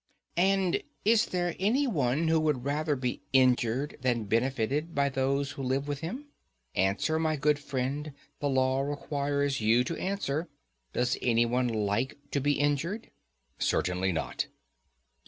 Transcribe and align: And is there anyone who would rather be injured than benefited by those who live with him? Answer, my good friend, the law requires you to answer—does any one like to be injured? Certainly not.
And 0.37 0.81
is 1.05 1.27
there 1.27 1.55
anyone 1.59 2.27
who 2.27 2.39
would 2.39 2.65
rather 2.65 2.95
be 2.95 3.21
injured 3.33 3.99
than 4.01 4.23
benefited 4.23 4.95
by 4.95 5.09
those 5.09 5.51
who 5.51 5.61
live 5.61 5.87
with 5.87 5.99
him? 5.99 6.25
Answer, 6.75 7.19
my 7.19 7.35
good 7.35 7.59
friend, 7.59 8.11
the 8.39 8.49
law 8.49 8.81
requires 8.81 9.61
you 9.61 9.83
to 9.83 9.95
answer—does 9.97 11.19
any 11.21 11.45
one 11.45 11.67
like 11.67 12.17
to 12.31 12.39
be 12.41 12.53
injured? 12.53 13.11
Certainly 13.59 14.11
not. 14.13 14.47